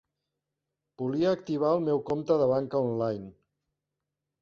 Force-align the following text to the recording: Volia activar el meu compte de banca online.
Volia 1.01 1.35
activar 1.37 1.71
el 1.79 1.85
meu 1.91 2.01
compte 2.09 2.41
de 2.45 2.51
banca 2.57 2.85
online. 2.91 3.33